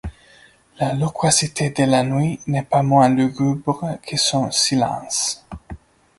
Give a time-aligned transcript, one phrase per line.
[0.79, 5.45] La loquacité de la nuit n’est pas moins lugubre que son silence.